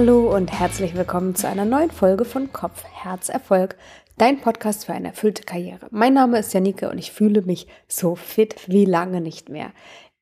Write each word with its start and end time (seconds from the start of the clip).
Hallo 0.00 0.32
und 0.32 0.52
herzlich 0.52 0.94
willkommen 0.94 1.34
zu 1.34 1.48
einer 1.48 1.64
neuen 1.64 1.90
Folge 1.90 2.24
von 2.24 2.52
Kopf, 2.52 2.84
Herz, 2.84 3.28
Erfolg, 3.28 3.76
dein 4.16 4.40
Podcast 4.40 4.86
für 4.86 4.92
eine 4.92 5.08
erfüllte 5.08 5.42
Karriere. 5.42 5.88
Mein 5.90 6.14
Name 6.14 6.38
ist 6.38 6.54
Janike 6.54 6.88
und 6.88 6.98
ich 6.98 7.10
fühle 7.10 7.42
mich 7.42 7.66
so 7.88 8.14
fit 8.14 8.68
wie 8.68 8.84
lange 8.84 9.20
nicht 9.20 9.48
mehr. 9.48 9.72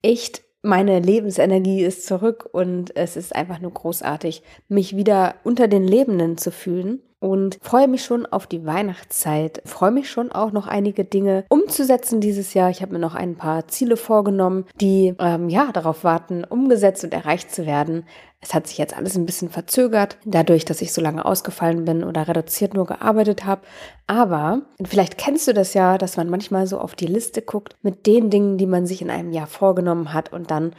Echt, 0.01 0.43
meine 0.63 0.99
Lebensenergie 1.01 1.85
ist 1.85 2.07
zurück 2.07 2.49
und 2.51 2.97
es 2.97 3.19
ist 3.19 3.37
einfach 3.37 3.61
nur 3.61 3.71
großartig, 3.71 4.43
mich 4.69 4.97
wieder 4.97 5.35
unter 5.45 5.69
den 5.69 5.87
Lebenden 5.87 6.39
zu 6.39 6.53
fühlen 6.53 7.03
und 7.19 7.59
freue 7.63 7.89
mich 7.89 8.05
schon 8.05 8.27
auf 8.27 8.47
die 8.47 8.67
Weihnachtszeit. 8.67 9.63
Freue 9.65 9.91
mich 9.91 10.11
schon 10.11 10.33
auch 10.33 10.53
noch 10.53 10.67
einige 10.67 11.05
Dinge 11.05 11.45
umzusetzen 11.49 12.21
dieses 12.21 12.55
Jahr. 12.55 12.71
Ich 12.71 12.83
habe 12.83 12.93
mir 12.93 12.99
noch 12.99 13.15
ein 13.15 13.37
paar 13.37 13.69
Ziele 13.69 13.97
vorgenommen, 13.97 14.65
die 14.81 15.15
ähm, 15.19 15.49
ja 15.49 15.71
darauf 15.73 16.05
warten, 16.05 16.45
umgesetzt 16.45 17.05
und 17.05 17.15
erreicht 17.15 17.55
zu 17.55 17.67
werden. 17.67 18.05
Es 18.47 18.55
hat 18.55 18.69
sich 18.69 18.79
jetzt 18.79 18.97
alles 18.97 19.17
ein 19.17 19.27
bisschen 19.27 19.51
verzögert, 19.51 20.19
dadurch, 20.25 20.65
dass 20.65 20.81
ich 20.81 20.93
so 20.93 21.01
lange 21.01 21.25
ausgefallen 21.25 21.85
bin 21.85 22.05
oder 22.05 22.29
reduziert 22.29 22.75
nur 22.75 22.87
gearbeitet 22.87 23.45
habe. 23.45 23.63
Aber 24.07 24.63
vielleicht 24.85 25.19
kennst 25.19 25.49
du 25.49 25.53
das 25.53 25.75
ja, 25.75 25.99
dass 25.99 26.17
man 26.17 26.31
manchmal 26.31 26.69
so 26.69 26.79
auf 26.79 26.95
die 26.95 27.09
Liste 27.09 27.43
guckt 27.43 27.75
mit 27.83 28.07
den 28.07 28.31
Dingen, 28.31 28.57
die 28.57 28.67
man 28.67 28.87
sich 28.87 29.03
in 29.03 29.11
einem 29.11 29.33
Jahr 29.33 29.49
vorgenommen 29.49 30.13
hat 30.13 30.33
und 30.33 30.53
dann 30.53 30.77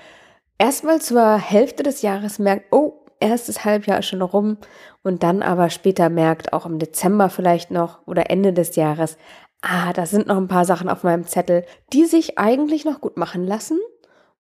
erstmal 0.58 1.02
zur 1.02 1.36
Hälfte 1.36 1.84
des 1.84 2.04
Jahres 2.04 2.40
merkt, 2.40 2.72
oh, 2.72 3.04
erstes 3.20 3.66
Halbjahr 3.66 4.00
ist 4.00 4.06
schon 4.06 4.22
rum 4.22 4.56
und 5.04 5.24
dann 5.24 5.42
aber 5.42 5.70
später 5.70 6.08
merkt, 6.08 6.54
auch 6.54 6.66
im 6.66 6.80
Dezember 6.80 7.30
vielleicht 7.30 7.70
noch 7.70 8.00
oder 8.08 8.30
Ende 8.30 8.54
des 8.54 8.78
Jahres, 8.78 9.18
ah, 9.62 9.92
da 9.92 10.06
sind 10.06 10.28
noch 10.28 10.38
ein 10.38 10.48
paar 10.48 10.64
Sachen 10.64 10.88
auf 10.88 11.04
meinem 11.04 11.28
Zettel, 11.28 11.66
die 11.92 12.06
sich 12.06 12.38
eigentlich 12.38 12.86
noch 12.86 13.02
gut 13.02 13.18
machen 13.18 13.46
lassen 13.46 13.78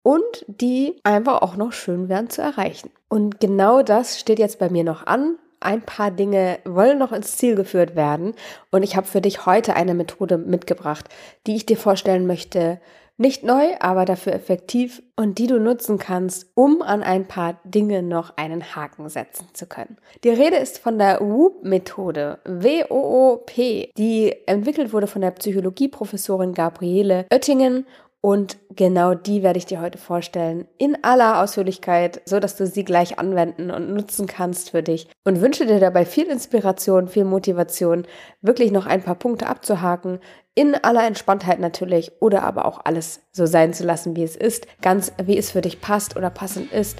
und 0.02 0.44
die 0.46 0.96
einfach 1.04 1.42
auch 1.42 1.56
noch 1.56 1.72
schön 1.72 2.08
wären 2.08 2.30
zu 2.30 2.42
erreichen. 2.42 2.90
Und 3.08 3.40
genau 3.40 3.82
das 3.82 4.18
steht 4.18 4.38
jetzt 4.38 4.58
bei 4.58 4.70
mir 4.70 4.84
noch 4.84 5.06
an. 5.06 5.36
Ein 5.60 5.82
paar 5.82 6.10
Dinge 6.10 6.58
wollen 6.64 6.98
noch 6.98 7.12
ins 7.12 7.36
Ziel 7.36 7.54
geführt 7.54 7.94
werden 7.94 8.34
und 8.70 8.82
ich 8.82 8.96
habe 8.96 9.06
für 9.06 9.20
dich 9.20 9.44
heute 9.44 9.74
eine 9.74 9.92
Methode 9.92 10.38
mitgebracht, 10.38 11.06
die 11.46 11.56
ich 11.56 11.66
dir 11.66 11.76
vorstellen 11.76 12.26
möchte. 12.26 12.80
Nicht 13.18 13.44
neu, 13.44 13.74
aber 13.80 14.06
dafür 14.06 14.32
effektiv 14.32 15.02
und 15.14 15.36
die 15.36 15.46
du 15.46 15.60
nutzen 15.60 15.98
kannst, 15.98 16.50
um 16.54 16.80
an 16.80 17.02
ein 17.02 17.28
paar 17.28 17.60
Dinge 17.64 18.02
noch 18.02 18.38
einen 18.38 18.74
Haken 18.74 19.10
setzen 19.10 19.48
zu 19.52 19.66
können. 19.66 19.98
Die 20.24 20.30
Rede 20.30 20.56
ist 20.56 20.78
von 20.78 20.96
der 20.96 21.20
WOOP-Methode, 21.20 22.38
W-O-O-P, 22.46 23.90
die 23.98 24.34
entwickelt 24.46 24.94
wurde 24.94 25.06
von 25.06 25.20
der 25.20 25.32
Psychologieprofessorin 25.32 26.54
Gabriele 26.54 27.26
Oettingen 27.30 27.84
und 28.22 28.58
genau 28.76 29.14
die 29.14 29.42
werde 29.42 29.58
ich 29.58 29.64
dir 29.64 29.80
heute 29.80 29.96
vorstellen 29.96 30.68
in 30.76 31.02
aller 31.02 31.42
Ausführlichkeit, 31.42 32.20
so 32.26 32.38
dass 32.38 32.54
du 32.54 32.66
sie 32.66 32.84
gleich 32.84 33.18
anwenden 33.18 33.70
und 33.70 33.94
nutzen 33.94 34.26
kannst 34.26 34.70
für 34.70 34.82
dich. 34.82 35.08
Und 35.24 35.40
wünsche 35.40 35.64
dir 35.64 35.80
dabei 35.80 36.04
viel 36.04 36.26
Inspiration, 36.26 37.08
viel 37.08 37.24
Motivation, 37.24 38.06
wirklich 38.42 38.72
noch 38.72 38.86
ein 38.86 39.02
paar 39.02 39.14
Punkte 39.14 39.46
abzuhaken, 39.46 40.20
in 40.54 40.74
aller 40.74 41.06
Entspanntheit 41.06 41.60
natürlich 41.60 42.12
oder 42.20 42.42
aber 42.42 42.66
auch 42.66 42.80
alles 42.84 43.20
so 43.32 43.46
sein 43.46 43.72
zu 43.72 43.84
lassen, 43.84 44.16
wie 44.16 44.24
es 44.24 44.36
ist, 44.36 44.66
ganz 44.82 45.12
wie 45.24 45.38
es 45.38 45.52
für 45.52 45.62
dich 45.62 45.80
passt 45.80 46.16
oder 46.16 46.28
passend 46.28 46.72
ist. 46.72 46.98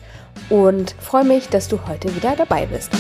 Und 0.48 0.92
freue 0.92 1.24
mich, 1.24 1.48
dass 1.48 1.68
du 1.68 1.86
heute 1.86 2.14
wieder 2.16 2.34
dabei 2.36 2.64
bist. 2.64 2.90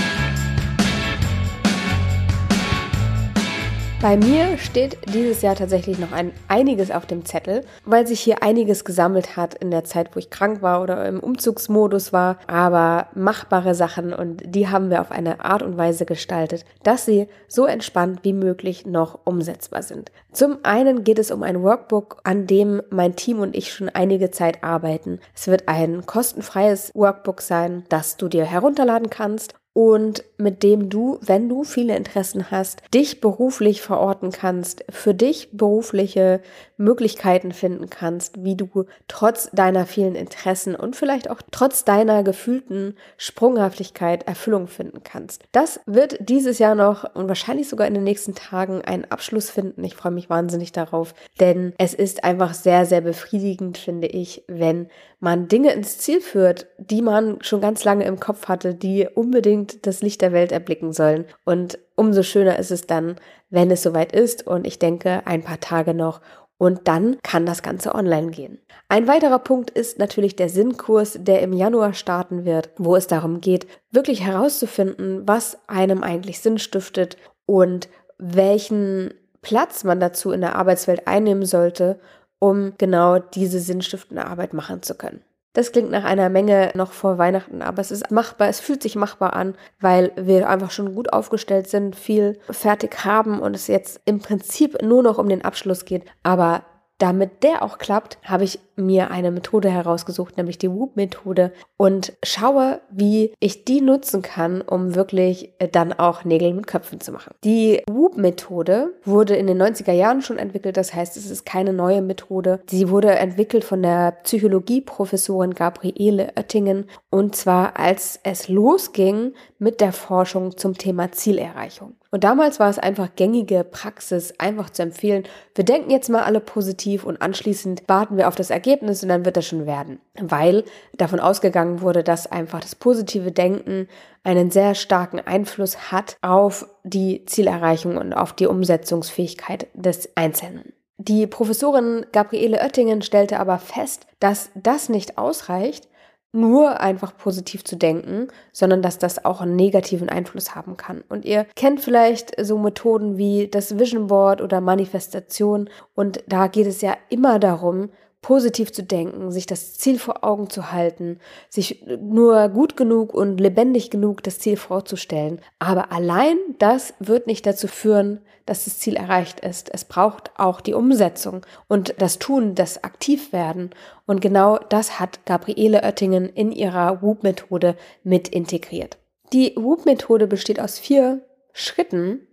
Bei 4.00 4.16
mir 4.16 4.56
steht 4.56 4.96
dieses 5.12 5.42
Jahr 5.42 5.54
tatsächlich 5.54 5.98
noch 5.98 6.10
ein, 6.10 6.32
einiges 6.48 6.90
auf 6.90 7.04
dem 7.04 7.26
Zettel, 7.26 7.66
weil 7.84 8.06
sich 8.06 8.20
hier 8.20 8.42
einiges 8.42 8.86
gesammelt 8.86 9.36
hat 9.36 9.52
in 9.52 9.70
der 9.70 9.84
Zeit, 9.84 10.16
wo 10.16 10.18
ich 10.18 10.30
krank 10.30 10.62
war 10.62 10.80
oder 10.80 11.06
im 11.06 11.20
Umzugsmodus 11.20 12.10
war. 12.10 12.38
Aber 12.46 13.08
machbare 13.14 13.74
Sachen 13.74 14.14
und 14.14 14.42
die 14.46 14.68
haben 14.68 14.88
wir 14.88 15.02
auf 15.02 15.10
eine 15.10 15.44
Art 15.44 15.62
und 15.62 15.76
Weise 15.76 16.06
gestaltet, 16.06 16.64
dass 16.82 17.04
sie 17.04 17.28
so 17.46 17.66
entspannt 17.66 18.20
wie 18.22 18.32
möglich 18.32 18.86
noch 18.86 19.18
umsetzbar 19.24 19.82
sind. 19.82 20.10
Zum 20.32 20.56
einen 20.62 21.04
geht 21.04 21.18
es 21.18 21.30
um 21.30 21.42
ein 21.42 21.62
Workbook, 21.62 22.22
an 22.24 22.46
dem 22.46 22.80
mein 22.88 23.16
Team 23.16 23.40
und 23.40 23.54
ich 23.54 23.70
schon 23.70 23.90
einige 23.90 24.30
Zeit 24.30 24.64
arbeiten. 24.64 25.20
Es 25.34 25.46
wird 25.46 25.68
ein 25.68 26.06
kostenfreies 26.06 26.90
Workbook 26.94 27.42
sein, 27.42 27.84
das 27.90 28.16
du 28.16 28.28
dir 28.28 28.46
herunterladen 28.46 29.10
kannst 29.10 29.59
und 29.72 30.24
mit 30.36 30.62
dem 30.62 30.90
du, 30.90 31.18
wenn 31.20 31.48
du 31.48 31.62
viele 31.62 31.96
Interessen 31.96 32.50
hast, 32.50 32.82
dich 32.92 33.20
beruflich 33.20 33.82
verorten 33.82 34.32
kannst, 34.32 34.84
für 34.90 35.14
dich 35.14 35.50
berufliche 35.52 36.40
Möglichkeiten 36.80 37.52
finden 37.52 37.90
kannst, 37.90 38.42
wie 38.42 38.56
du 38.56 38.86
trotz 39.06 39.50
deiner 39.52 39.86
vielen 39.86 40.14
Interessen 40.14 40.74
und 40.74 40.96
vielleicht 40.96 41.30
auch 41.30 41.42
trotz 41.50 41.84
deiner 41.84 42.24
gefühlten 42.24 42.96
Sprunghaftigkeit 43.18 44.26
Erfüllung 44.26 44.66
finden 44.66 45.02
kannst. 45.04 45.44
Das 45.52 45.80
wird 45.86 46.16
dieses 46.20 46.58
Jahr 46.58 46.74
noch 46.74 47.14
und 47.14 47.28
wahrscheinlich 47.28 47.68
sogar 47.68 47.86
in 47.86 47.94
den 47.94 48.04
nächsten 48.04 48.34
Tagen 48.34 48.82
einen 48.82 49.04
Abschluss 49.04 49.50
finden. 49.50 49.84
Ich 49.84 49.94
freue 49.94 50.12
mich 50.12 50.30
wahnsinnig 50.30 50.72
darauf, 50.72 51.14
denn 51.38 51.74
es 51.76 51.92
ist 51.92 52.24
einfach 52.24 52.54
sehr, 52.54 52.86
sehr 52.86 53.02
befriedigend, 53.02 53.76
finde 53.76 54.06
ich, 54.08 54.42
wenn 54.48 54.88
man 55.20 55.48
Dinge 55.48 55.72
ins 55.72 55.98
Ziel 55.98 56.22
führt, 56.22 56.66
die 56.78 57.02
man 57.02 57.42
schon 57.42 57.60
ganz 57.60 57.84
lange 57.84 58.04
im 58.04 58.18
Kopf 58.18 58.48
hatte, 58.48 58.74
die 58.74 59.06
unbedingt 59.06 59.86
das 59.86 60.00
Licht 60.00 60.22
der 60.22 60.32
Welt 60.32 60.50
erblicken 60.50 60.94
sollen. 60.94 61.26
Und 61.44 61.78
umso 61.94 62.22
schöner 62.22 62.58
ist 62.58 62.70
es 62.70 62.86
dann, 62.86 63.16
wenn 63.50 63.70
es 63.70 63.82
soweit 63.82 64.12
ist 64.12 64.46
und 64.46 64.66
ich 64.66 64.78
denke 64.78 65.22
ein 65.26 65.42
paar 65.42 65.60
Tage 65.60 65.92
noch 65.92 66.20
und 66.60 66.88
dann 66.88 67.16
kann 67.22 67.46
das 67.46 67.62
Ganze 67.62 67.94
online 67.94 68.32
gehen. 68.32 68.58
Ein 68.90 69.08
weiterer 69.08 69.38
Punkt 69.38 69.70
ist 69.70 69.98
natürlich 69.98 70.36
der 70.36 70.50
Sinnkurs, 70.50 71.16
der 71.18 71.40
im 71.40 71.54
Januar 71.54 71.94
starten 71.94 72.44
wird, 72.44 72.68
wo 72.76 72.96
es 72.96 73.06
darum 73.06 73.40
geht, 73.40 73.66
wirklich 73.90 74.22
herauszufinden, 74.22 75.26
was 75.26 75.56
einem 75.68 76.02
eigentlich 76.02 76.40
Sinn 76.40 76.58
stiftet 76.58 77.16
und 77.46 77.88
welchen 78.18 79.14
Platz 79.40 79.84
man 79.84 80.00
dazu 80.00 80.32
in 80.32 80.42
der 80.42 80.54
Arbeitswelt 80.56 81.06
einnehmen 81.06 81.46
sollte, 81.46 81.98
um 82.38 82.74
genau 82.76 83.18
diese 83.18 83.58
sinnstiftende 83.58 84.26
Arbeit 84.26 84.52
machen 84.52 84.82
zu 84.82 84.94
können. 84.94 85.22
Das 85.52 85.72
klingt 85.72 85.90
nach 85.90 86.04
einer 86.04 86.28
Menge 86.28 86.70
noch 86.74 86.92
vor 86.92 87.18
Weihnachten, 87.18 87.60
aber 87.60 87.80
es 87.80 87.90
ist 87.90 88.10
machbar, 88.10 88.48
es 88.48 88.60
fühlt 88.60 88.82
sich 88.82 88.94
machbar 88.94 89.34
an, 89.34 89.56
weil 89.80 90.12
wir 90.16 90.48
einfach 90.48 90.70
schon 90.70 90.94
gut 90.94 91.12
aufgestellt 91.12 91.68
sind, 91.68 91.96
viel 91.96 92.38
fertig 92.48 93.04
haben 93.04 93.40
und 93.40 93.56
es 93.56 93.66
jetzt 93.66 94.00
im 94.04 94.20
Prinzip 94.20 94.80
nur 94.80 95.02
noch 95.02 95.18
um 95.18 95.28
den 95.28 95.44
Abschluss 95.44 95.84
geht. 95.84 96.04
Aber 96.22 96.62
damit 96.98 97.42
der 97.42 97.62
auch 97.62 97.78
klappt, 97.78 98.18
habe 98.22 98.44
ich 98.44 98.60
mir 98.80 99.10
eine 99.10 99.30
Methode 99.30 99.70
herausgesucht, 99.70 100.36
nämlich 100.36 100.58
die 100.58 100.70
Whoop-Methode 100.70 101.52
und 101.76 102.12
schaue, 102.22 102.80
wie 102.90 103.32
ich 103.40 103.64
die 103.64 103.80
nutzen 103.80 104.22
kann, 104.22 104.60
um 104.62 104.94
wirklich 104.94 105.52
äh, 105.58 105.68
dann 105.68 105.92
auch 105.92 106.24
Nägel 106.24 106.52
mit 106.54 106.66
Köpfen 106.66 107.00
zu 107.00 107.12
machen. 107.12 107.34
Die 107.44 107.82
Whoop-Methode 107.88 108.92
wurde 109.04 109.36
in 109.36 109.46
den 109.46 109.60
90er 109.60 109.92
Jahren 109.92 110.22
schon 110.22 110.38
entwickelt, 110.38 110.76
das 110.76 110.94
heißt, 110.94 111.16
es 111.16 111.30
ist 111.30 111.46
keine 111.46 111.72
neue 111.72 112.02
Methode. 112.02 112.60
Sie 112.68 112.90
wurde 112.90 113.10
entwickelt 113.10 113.64
von 113.64 113.82
der 113.82 114.12
Psychologieprofessorin 114.22 115.54
Gabriele 115.54 116.32
Oettingen 116.36 116.86
und 117.10 117.36
zwar 117.36 117.78
als 117.78 118.20
es 118.22 118.48
losging 118.48 119.32
mit 119.58 119.80
der 119.80 119.92
Forschung 119.92 120.56
zum 120.56 120.76
Thema 120.76 121.12
Zielerreichung. 121.12 121.94
Und 122.10 122.24
damals 122.24 122.58
war 122.58 122.68
es 122.68 122.78
einfach 122.78 123.10
gängige 123.14 123.62
Praxis, 123.62 124.34
einfach 124.38 124.70
zu 124.70 124.82
empfehlen, 124.82 125.24
wir 125.54 125.64
denken 125.64 125.90
jetzt 125.90 126.08
mal 126.08 126.22
alle 126.22 126.40
positiv 126.40 127.04
und 127.04 127.22
anschließend 127.22 127.84
warten 127.86 128.16
wir 128.16 128.26
auf 128.26 128.34
das 128.34 128.50
Ergebnis 128.50 128.69
und 129.02 129.08
dann 129.08 129.24
wird 129.24 129.36
das 129.36 129.46
schon 129.46 129.66
werden. 129.66 130.00
Weil 130.20 130.64
davon 130.96 131.20
ausgegangen 131.20 131.80
wurde, 131.80 132.02
dass 132.02 132.30
einfach 132.30 132.60
das 132.60 132.74
positive 132.74 133.32
Denken 133.32 133.88
einen 134.22 134.50
sehr 134.50 134.74
starken 134.74 135.20
Einfluss 135.20 135.92
hat 135.92 136.16
auf 136.22 136.66
die 136.84 137.24
Zielerreichung 137.26 137.96
und 137.96 138.12
auf 138.12 138.32
die 138.32 138.46
Umsetzungsfähigkeit 138.46 139.68
des 139.74 140.10
Einzelnen. 140.16 140.72
Die 140.98 141.26
Professorin 141.26 142.04
Gabriele 142.12 142.58
Oettingen 142.58 143.00
stellte 143.00 143.40
aber 143.40 143.58
fest, 143.58 144.06
dass 144.18 144.50
das 144.54 144.90
nicht 144.90 145.16
ausreicht, 145.16 145.88
nur 146.32 146.80
einfach 146.80 147.16
positiv 147.16 147.64
zu 147.64 147.76
denken, 147.76 148.28
sondern 148.52 148.82
dass 148.82 148.98
das 148.98 149.24
auch 149.24 149.40
einen 149.40 149.56
negativen 149.56 150.08
Einfluss 150.08 150.54
haben 150.54 150.76
kann. 150.76 151.02
Und 151.08 151.24
ihr 151.24 151.46
kennt 151.56 151.80
vielleicht 151.80 152.34
so 152.44 152.58
Methoden 152.58 153.16
wie 153.16 153.48
das 153.48 153.78
Vision 153.78 154.06
Board 154.06 154.40
oder 154.40 154.60
Manifestation 154.60 155.68
und 155.94 156.22
da 156.28 156.46
geht 156.46 156.66
es 156.66 156.82
ja 156.82 156.96
immer 157.08 157.38
darum, 157.38 157.90
positiv 158.22 158.72
zu 158.72 158.82
denken, 158.82 159.30
sich 159.30 159.46
das 159.46 159.74
Ziel 159.74 159.98
vor 159.98 160.24
Augen 160.24 160.50
zu 160.50 160.72
halten, 160.72 161.18
sich 161.48 161.84
nur 162.00 162.48
gut 162.50 162.76
genug 162.76 163.14
und 163.14 163.38
lebendig 163.38 163.90
genug 163.90 164.22
das 164.22 164.38
Ziel 164.38 164.56
vorzustellen. 164.56 165.40
Aber 165.58 165.90
allein 165.90 166.36
das 166.58 166.92
wird 166.98 167.26
nicht 167.26 167.46
dazu 167.46 167.66
führen, 167.66 168.20
dass 168.44 168.64
das 168.64 168.78
Ziel 168.78 168.96
erreicht 168.96 169.40
ist. 169.40 169.72
Es 169.72 169.84
braucht 169.84 170.32
auch 170.36 170.60
die 170.60 170.74
Umsetzung 170.74 171.46
und 171.66 171.94
das 171.98 172.18
Tun, 172.18 172.54
das 172.54 172.84
Aktivwerden. 172.84 173.70
Und 174.06 174.20
genau 174.20 174.58
das 174.58 175.00
hat 175.00 175.24
Gabriele 175.24 175.82
Oettingen 175.82 176.28
in 176.28 176.52
ihrer 176.52 177.00
WOOP-Methode 177.00 177.76
mit 178.02 178.28
integriert. 178.28 178.98
Die 179.32 179.54
WOOP-Methode 179.56 180.26
besteht 180.26 180.60
aus 180.60 180.78
vier 180.78 181.24
Schritten 181.52 182.26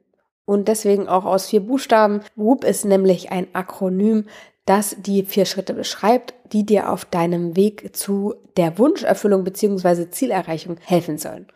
und 0.46 0.68
deswegen 0.68 1.08
auch 1.08 1.26
aus 1.26 1.48
vier 1.48 1.60
Buchstaben. 1.60 2.22
WOOP 2.36 2.64
ist 2.64 2.84
nämlich 2.84 3.32
ein 3.32 3.48
Akronym, 3.54 4.26
das 4.68 4.98
die 5.00 5.24
vier 5.24 5.46
Schritte 5.46 5.74
beschreibt, 5.74 6.36
die 6.54 6.66
dir 6.66 6.92
auf 6.92 7.06
deinem 7.06 7.56
Weg 7.56 7.96
zu 7.96 8.36
der 8.58 8.78
Wunscherfüllung 8.78 9.44
bzw. 9.44 10.10
Zielerreichung 10.12 10.78
helfen 10.84 11.18
sollen. 11.18 11.48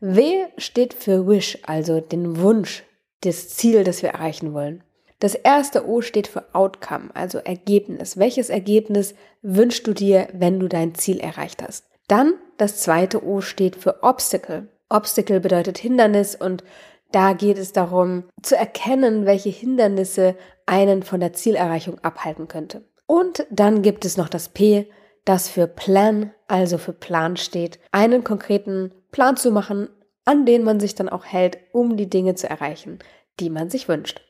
W 0.00 0.44
steht 0.58 0.92
für 0.92 1.26
Wish, 1.26 1.58
also 1.62 2.00
den 2.00 2.38
Wunsch, 2.40 2.84
das 3.22 3.48
Ziel, 3.48 3.84
das 3.84 4.02
wir 4.02 4.10
erreichen 4.10 4.52
wollen. 4.52 4.82
Das 5.20 5.34
erste 5.34 5.88
O 5.88 6.02
steht 6.02 6.26
für 6.26 6.54
Outcome, 6.54 7.08
also 7.14 7.38
Ergebnis. 7.38 8.18
Welches 8.18 8.50
Ergebnis 8.50 9.14
wünschst 9.40 9.86
du 9.86 9.94
dir, 9.94 10.28
wenn 10.32 10.60
du 10.60 10.68
dein 10.68 10.94
Ziel 10.94 11.20
erreicht 11.20 11.62
hast? 11.62 11.86
Dann 12.08 12.34
das 12.58 12.80
zweite 12.80 13.24
O 13.24 13.40
steht 13.40 13.76
für 13.76 14.02
Obstacle. 14.02 14.68
Obstacle 14.88 15.40
bedeutet 15.40 15.78
Hindernis 15.78 16.34
und 16.34 16.62
da 17.12 17.32
geht 17.32 17.58
es 17.58 17.72
darum 17.72 18.24
zu 18.42 18.56
erkennen, 18.56 19.26
welche 19.26 19.50
Hindernisse 19.50 20.36
einen 20.66 21.02
von 21.02 21.20
der 21.20 21.32
Zielerreichung 21.32 21.98
abhalten 22.00 22.48
könnte. 22.48 22.84
Und 23.06 23.46
dann 23.50 23.82
gibt 23.82 24.04
es 24.04 24.16
noch 24.16 24.28
das 24.28 24.48
P, 24.48 24.88
das 25.24 25.48
für 25.48 25.66
Plan, 25.66 26.32
also 26.48 26.78
für 26.78 26.92
Plan 26.92 27.36
steht, 27.36 27.78
einen 27.92 28.24
konkreten 28.24 28.92
Plan 29.12 29.36
zu 29.36 29.50
machen, 29.50 29.88
an 30.24 30.44
den 30.44 30.64
man 30.64 30.80
sich 30.80 30.94
dann 30.94 31.08
auch 31.08 31.24
hält, 31.24 31.58
um 31.72 31.96
die 31.96 32.10
Dinge 32.10 32.34
zu 32.34 32.48
erreichen, 32.48 32.98
die 33.38 33.50
man 33.50 33.70
sich 33.70 33.88
wünscht. 33.88 34.20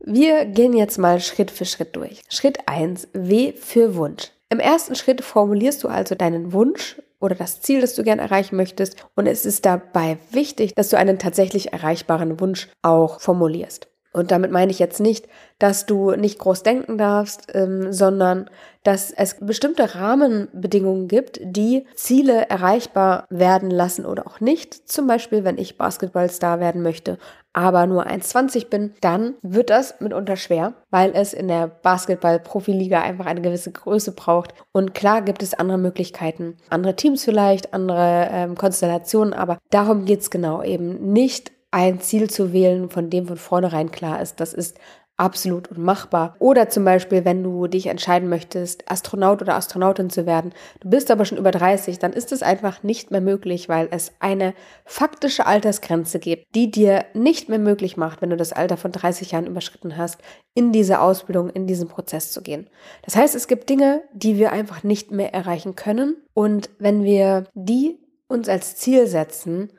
Wir 0.00 0.44
gehen 0.44 0.74
jetzt 0.74 0.98
mal 0.98 1.20
Schritt 1.20 1.50
für 1.50 1.64
Schritt 1.64 1.96
durch. 1.96 2.22
Schritt 2.28 2.68
1, 2.68 3.08
W 3.12 3.52
für 3.52 3.96
Wunsch. 3.96 4.30
Im 4.50 4.60
ersten 4.60 4.94
Schritt 4.94 5.22
formulierst 5.22 5.82
du 5.82 5.88
also 5.88 6.14
deinen 6.14 6.52
Wunsch 6.52 7.00
oder 7.20 7.34
das 7.34 7.60
Ziel, 7.60 7.80
das 7.80 7.94
du 7.94 8.02
gern 8.02 8.18
erreichen 8.18 8.56
möchtest. 8.56 8.96
Und 9.14 9.26
es 9.26 9.46
ist 9.46 9.64
dabei 9.64 10.18
wichtig, 10.30 10.74
dass 10.74 10.90
du 10.90 10.98
einen 10.98 11.18
tatsächlich 11.18 11.72
erreichbaren 11.72 12.40
Wunsch 12.40 12.68
auch 12.82 13.20
formulierst. 13.20 13.88
Und 14.16 14.30
damit 14.30 14.50
meine 14.50 14.70
ich 14.70 14.78
jetzt 14.78 14.98
nicht, 14.98 15.28
dass 15.58 15.84
du 15.84 16.12
nicht 16.12 16.38
groß 16.38 16.62
denken 16.62 16.96
darfst, 16.96 17.48
ähm, 17.54 17.92
sondern 17.92 18.48
dass 18.82 19.10
es 19.10 19.36
bestimmte 19.40 19.94
Rahmenbedingungen 19.94 21.06
gibt, 21.06 21.38
die 21.42 21.84
Ziele 21.94 22.48
erreichbar 22.48 23.26
werden 23.28 23.70
lassen 23.70 24.06
oder 24.06 24.26
auch 24.26 24.40
nicht. 24.40 24.88
Zum 24.88 25.06
Beispiel, 25.06 25.44
wenn 25.44 25.58
ich 25.58 25.76
Basketballstar 25.76 26.60
werden 26.60 26.80
möchte, 26.80 27.18
aber 27.52 27.86
nur 27.86 28.06
1,20 28.06 28.70
bin, 28.70 28.94
dann 29.02 29.34
wird 29.42 29.68
das 29.68 30.00
mitunter 30.00 30.36
schwer, 30.36 30.72
weil 30.90 31.12
es 31.14 31.34
in 31.34 31.48
der 31.48 31.66
Basketball-Profiliga 31.66 33.02
einfach 33.02 33.26
eine 33.26 33.42
gewisse 33.42 33.70
Größe 33.72 34.12
braucht. 34.12 34.54
Und 34.72 34.94
klar 34.94 35.20
gibt 35.20 35.42
es 35.42 35.52
andere 35.52 35.76
Möglichkeiten, 35.76 36.56
andere 36.70 36.96
Teams 36.96 37.22
vielleicht, 37.22 37.74
andere 37.74 38.28
ähm, 38.30 38.54
Konstellationen, 38.54 39.34
aber 39.34 39.58
darum 39.68 40.06
geht's 40.06 40.30
genau 40.30 40.62
eben 40.62 41.12
nicht 41.12 41.55
ein 41.70 42.00
Ziel 42.00 42.30
zu 42.30 42.52
wählen, 42.52 42.90
von 42.90 43.10
dem 43.10 43.26
von 43.26 43.36
vornherein 43.36 43.90
klar 43.90 44.20
ist, 44.20 44.40
das 44.40 44.54
ist 44.54 44.78
absolut 45.16 45.68
unmachbar. 45.68 46.36
Oder 46.38 46.68
zum 46.68 46.84
Beispiel, 46.84 47.24
wenn 47.24 47.42
du 47.42 47.66
dich 47.66 47.86
entscheiden 47.86 48.28
möchtest, 48.28 48.90
Astronaut 48.90 49.40
oder 49.40 49.54
Astronautin 49.54 50.10
zu 50.10 50.26
werden, 50.26 50.52
du 50.80 50.90
bist 50.90 51.10
aber 51.10 51.24
schon 51.24 51.38
über 51.38 51.50
30, 51.50 51.98
dann 51.98 52.12
ist 52.12 52.32
es 52.32 52.42
einfach 52.42 52.82
nicht 52.82 53.10
mehr 53.10 53.20
möglich, 53.20 53.68
weil 53.68 53.88
es 53.90 54.12
eine 54.20 54.54
faktische 54.84 55.46
Altersgrenze 55.46 56.18
gibt, 56.18 56.54
die 56.54 56.70
dir 56.70 57.06
nicht 57.14 57.48
mehr 57.48 57.58
möglich 57.58 57.96
macht, 57.96 58.20
wenn 58.20 58.30
du 58.30 58.36
das 58.36 58.52
Alter 58.52 58.76
von 58.76 58.92
30 58.92 59.32
Jahren 59.32 59.46
überschritten 59.46 59.96
hast, 59.96 60.20
in 60.54 60.72
diese 60.72 61.00
Ausbildung, 61.00 61.50
in 61.50 61.66
diesen 61.66 61.88
Prozess 61.88 62.32
zu 62.32 62.42
gehen. 62.42 62.68
Das 63.02 63.16
heißt, 63.16 63.34
es 63.34 63.48
gibt 63.48 63.68
Dinge, 63.68 64.02
die 64.12 64.36
wir 64.36 64.52
einfach 64.52 64.82
nicht 64.82 65.10
mehr 65.10 65.32
erreichen 65.32 65.76
können. 65.76 66.16
Und 66.34 66.70
wenn 66.78 67.04
wir 67.04 67.44
die 67.54 67.98
uns 68.28 68.48
als 68.48 68.76
Ziel 68.76 69.06
setzen, 69.06 69.70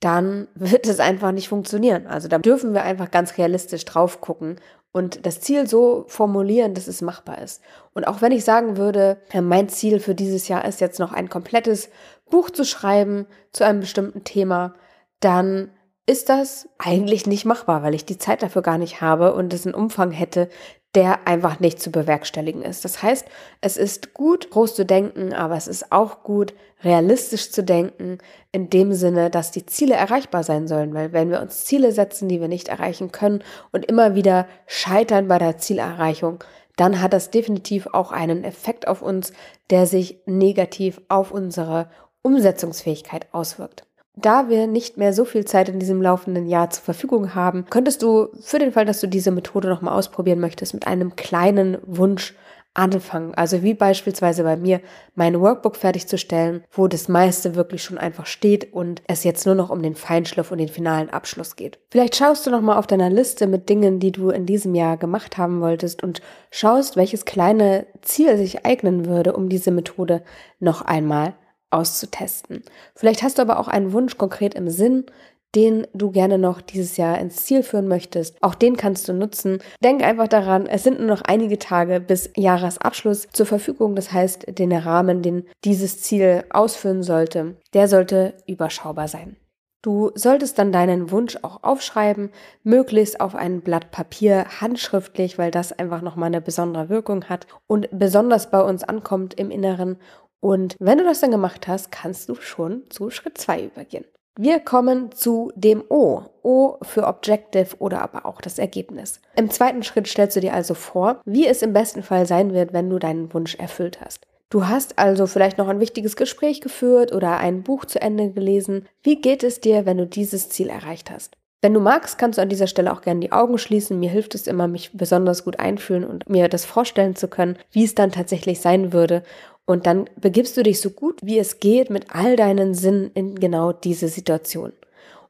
dann 0.00 0.48
wird 0.54 0.86
es 0.86 0.98
einfach 0.98 1.32
nicht 1.32 1.48
funktionieren. 1.48 2.06
Also 2.06 2.28
da 2.28 2.38
dürfen 2.38 2.72
wir 2.72 2.82
einfach 2.82 3.10
ganz 3.10 3.36
realistisch 3.38 3.84
drauf 3.84 4.20
gucken 4.20 4.56
und 4.92 5.24
das 5.24 5.40
Ziel 5.40 5.68
so 5.68 6.04
formulieren, 6.08 6.74
dass 6.74 6.88
es 6.88 7.02
machbar 7.02 7.38
ist. 7.38 7.62
Und 7.92 8.08
auch 8.08 8.22
wenn 8.22 8.32
ich 8.32 8.44
sagen 8.44 8.76
würde, 8.76 9.18
mein 9.40 9.68
Ziel 9.68 10.00
für 10.00 10.14
dieses 10.14 10.48
Jahr 10.48 10.64
ist 10.64 10.80
jetzt 10.80 10.98
noch 10.98 11.12
ein 11.12 11.28
komplettes 11.28 11.90
Buch 12.28 12.50
zu 12.50 12.64
schreiben 12.64 13.26
zu 13.52 13.64
einem 13.64 13.80
bestimmten 13.80 14.24
Thema, 14.24 14.74
dann 15.20 15.70
ist 16.06 16.28
das 16.28 16.68
eigentlich 16.78 17.26
nicht 17.26 17.44
machbar, 17.44 17.82
weil 17.82 17.94
ich 17.94 18.04
die 18.04 18.18
Zeit 18.18 18.42
dafür 18.42 18.62
gar 18.62 18.78
nicht 18.78 19.00
habe 19.00 19.34
und 19.34 19.52
es 19.52 19.66
einen 19.66 19.74
Umfang 19.74 20.10
hätte, 20.10 20.48
der 20.94 21.28
einfach 21.28 21.60
nicht 21.60 21.80
zu 21.80 21.92
bewerkstelligen 21.92 22.62
ist. 22.62 22.84
Das 22.84 23.02
heißt, 23.02 23.26
es 23.60 23.76
ist 23.76 24.12
gut, 24.12 24.50
groß 24.50 24.74
zu 24.74 24.84
denken, 24.84 25.32
aber 25.32 25.56
es 25.56 25.68
ist 25.68 25.92
auch 25.92 26.24
gut, 26.24 26.52
realistisch 26.82 27.52
zu 27.52 27.62
denken, 27.62 28.18
in 28.50 28.70
dem 28.70 28.92
Sinne, 28.92 29.30
dass 29.30 29.52
die 29.52 29.66
Ziele 29.66 29.94
erreichbar 29.94 30.42
sein 30.42 30.66
sollen. 30.66 30.92
Weil 30.94 31.12
wenn 31.12 31.30
wir 31.30 31.40
uns 31.40 31.64
Ziele 31.64 31.92
setzen, 31.92 32.28
die 32.28 32.40
wir 32.40 32.48
nicht 32.48 32.68
erreichen 32.68 33.12
können 33.12 33.44
und 33.70 33.84
immer 33.84 34.14
wieder 34.16 34.48
scheitern 34.66 35.28
bei 35.28 35.38
der 35.38 35.58
Zielerreichung, 35.58 36.42
dann 36.76 37.00
hat 37.00 37.12
das 37.12 37.30
definitiv 37.30 37.86
auch 37.92 38.10
einen 38.10 38.42
Effekt 38.42 38.88
auf 38.88 39.02
uns, 39.02 39.32
der 39.68 39.86
sich 39.86 40.22
negativ 40.26 41.00
auf 41.08 41.30
unsere 41.30 41.90
Umsetzungsfähigkeit 42.22 43.28
auswirkt. 43.32 43.86
Da 44.16 44.48
wir 44.48 44.66
nicht 44.66 44.96
mehr 44.96 45.12
so 45.12 45.24
viel 45.24 45.44
Zeit 45.44 45.68
in 45.68 45.78
diesem 45.78 46.02
laufenden 46.02 46.46
Jahr 46.46 46.68
zur 46.70 46.82
Verfügung 46.82 47.34
haben, 47.34 47.64
könntest 47.70 48.02
du 48.02 48.28
für 48.42 48.58
den 48.58 48.72
Fall, 48.72 48.84
dass 48.84 49.00
du 49.00 49.06
diese 49.06 49.30
Methode 49.30 49.68
nochmal 49.68 49.96
ausprobieren 49.96 50.40
möchtest, 50.40 50.74
mit 50.74 50.86
einem 50.86 51.16
kleinen 51.16 51.78
Wunsch 51.86 52.34
anfangen. 52.74 53.34
Also 53.34 53.62
wie 53.62 53.74
beispielsweise 53.74 54.44
bei 54.44 54.56
mir, 54.56 54.80
mein 55.14 55.40
Workbook 55.40 55.76
fertigzustellen, 55.76 56.64
wo 56.70 56.86
das 56.86 57.08
meiste 57.08 57.54
wirklich 57.54 57.82
schon 57.82 57.98
einfach 57.98 58.26
steht 58.26 58.72
und 58.72 59.02
es 59.06 59.24
jetzt 59.24 59.44
nur 59.44 59.54
noch 59.54 59.70
um 59.70 59.82
den 59.82 59.96
Feinschliff 59.96 60.52
und 60.52 60.58
den 60.58 60.68
finalen 60.68 61.10
Abschluss 61.10 61.56
geht. 61.56 61.78
Vielleicht 61.90 62.16
schaust 62.16 62.46
du 62.46 62.50
nochmal 62.50 62.78
auf 62.78 62.86
deiner 62.86 63.10
Liste 63.10 63.46
mit 63.46 63.68
Dingen, 63.68 63.98
die 63.98 64.12
du 64.12 64.30
in 64.30 64.46
diesem 64.46 64.74
Jahr 64.74 64.96
gemacht 64.96 65.36
haben 65.36 65.60
wolltest 65.60 66.02
und 66.02 66.20
schaust, 66.50 66.96
welches 66.96 67.24
kleine 67.24 67.86
Ziel 68.02 68.36
sich 68.36 68.64
eignen 68.64 69.06
würde, 69.06 69.32
um 69.32 69.48
diese 69.48 69.72
Methode 69.72 70.22
noch 70.60 70.82
einmal 70.82 71.34
auszutesten. 71.70 72.62
Vielleicht 72.94 73.22
hast 73.22 73.38
du 73.38 73.42
aber 73.42 73.58
auch 73.58 73.68
einen 73.68 73.92
Wunsch 73.92 74.18
konkret 74.18 74.54
im 74.54 74.68
Sinn, 74.68 75.06
den 75.54 75.86
du 75.92 76.10
gerne 76.10 76.38
noch 76.38 76.60
dieses 76.60 76.96
Jahr 76.96 77.18
ins 77.18 77.44
Ziel 77.44 77.62
führen 77.62 77.88
möchtest. 77.88 78.36
Auch 78.40 78.54
den 78.54 78.76
kannst 78.76 79.08
du 79.08 79.12
nutzen. 79.12 79.58
Denk 79.82 80.02
einfach 80.02 80.28
daran, 80.28 80.66
es 80.66 80.84
sind 80.84 80.98
nur 80.98 81.08
noch 81.08 81.22
einige 81.22 81.58
Tage 81.58 82.00
bis 82.00 82.30
Jahresabschluss 82.36 83.28
zur 83.32 83.46
Verfügung. 83.46 83.96
Das 83.96 84.12
heißt, 84.12 84.58
den 84.58 84.72
Rahmen, 84.72 85.22
den 85.22 85.46
dieses 85.64 86.00
Ziel 86.02 86.44
ausführen 86.50 87.02
sollte, 87.02 87.56
der 87.74 87.88
sollte 87.88 88.34
überschaubar 88.46 89.08
sein. 89.08 89.36
Du 89.82 90.10
solltest 90.14 90.58
dann 90.58 90.72
deinen 90.72 91.10
Wunsch 91.10 91.38
auch 91.40 91.62
aufschreiben, 91.62 92.30
möglichst 92.62 93.18
auf 93.18 93.34
ein 93.34 93.62
Blatt 93.62 93.90
Papier, 93.90 94.44
handschriftlich, 94.60 95.38
weil 95.38 95.50
das 95.50 95.72
einfach 95.72 96.02
nochmal 96.02 96.26
eine 96.26 96.42
besondere 96.42 96.90
Wirkung 96.90 97.24
hat 97.24 97.46
und 97.66 97.88
besonders 97.90 98.50
bei 98.50 98.60
uns 98.60 98.84
ankommt 98.84 99.32
im 99.34 99.50
Inneren 99.50 99.96
und 100.40 100.76
wenn 100.78 100.98
du 100.98 101.04
das 101.04 101.20
dann 101.20 101.30
gemacht 101.30 101.68
hast, 101.68 101.92
kannst 101.92 102.28
du 102.28 102.34
schon 102.34 102.84
zu 102.90 103.10
Schritt 103.10 103.38
2 103.38 103.64
übergehen. 103.64 104.04
Wir 104.38 104.60
kommen 104.60 105.12
zu 105.12 105.52
dem 105.54 105.84
O. 105.90 106.22
O 106.42 106.78
für 106.82 107.06
Objective 107.06 107.76
oder 107.78 108.00
aber 108.00 108.24
auch 108.24 108.40
das 108.40 108.58
Ergebnis. 108.58 109.20
Im 109.36 109.50
zweiten 109.50 109.82
Schritt 109.82 110.06
stellst 110.06 110.36
du 110.36 110.40
dir 110.40 110.54
also 110.54 110.74
vor, 110.74 111.20
wie 111.26 111.46
es 111.46 111.62
im 111.62 111.72
besten 111.72 112.02
Fall 112.02 112.26
sein 112.26 112.54
wird, 112.54 112.72
wenn 112.72 112.88
du 112.88 112.98
deinen 112.98 113.34
Wunsch 113.34 113.56
erfüllt 113.56 114.00
hast. 114.00 114.26
Du 114.48 114.66
hast 114.66 114.98
also 114.98 115.26
vielleicht 115.26 115.58
noch 115.58 115.68
ein 115.68 115.78
wichtiges 115.78 116.16
Gespräch 116.16 116.60
geführt 116.60 117.12
oder 117.12 117.36
ein 117.36 117.62
Buch 117.62 117.84
zu 117.84 118.00
Ende 118.00 118.30
gelesen. 118.30 118.88
Wie 119.02 119.20
geht 119.20 119.44
es 119.44 119.60
dir, 119.60 119.84
wenn 119.84 119.98
du 119.98 120.06
dieses 120.06 120.48
Ziel 120.48 120.70
erreicht 120.70 121.10
hast? 121.10 121.36
Wenn 121.62 121.74
du 121.74 121.80
magst, 121.80 122.16
kannst 122.16 122.38
du 122.38 122.42
an 122.42 122.48
dieser 122.48 122.66
Stelle 122.66 122.90
auch 122.90 123.02
gerne 123.02 123.20
die 123.20 123.32
Augen 123.32 123.58
schließen. 123.58 124.00
Mir 124.00 124.08
hilft 124.08 124.34
es 124.34 124.46
immer, 124.46 124.66
mich 124.66 124.92
besonders 124.94 125.44
gut 125.44 125.58
einfühlen 125.58 126.04
und 126.04 126.28
mir 126.28 126.48
das 126.48 126.64
vorstellen 126.64 127.16
zu 127.16 127.28
können, 127.28 127.58
wie 127.70 127.84
es 127.84 127.94
dann 127.94 128.12
tatsächlich 128.12 128.60
sein 128.60 128.94
würde. 128.94 129.22
Und 129.70 129.86
dann 129.86 130.10
begibst 130.16 130.56
du 130.56 130.64
dich 130.64 130.80
so 130.80 130.90
gut 130.90 131.20
wie 131.22 131.38
es 131.38 131.60
geht 131.60 131.90
mit 131.90 132.12
all 132.12 132.34
deinen 132.34 132.74
Sinnen 132.74 133.12
in 133.14 133.36
genau 133.36 133.70
diese 133.70 134.08
Situation. 134.08 134.72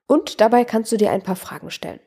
Und 0.06 0.40
dabei 0.40 0.64
kannst 0.64 0.90
du 0.90 0.97
dir 0.97 1.11
ein 1.11 1.20
paar 1.20 1.37
Fragen 1.37 1.70
stellen. 1.70 2.00